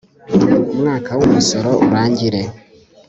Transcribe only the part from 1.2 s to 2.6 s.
umusoro urangire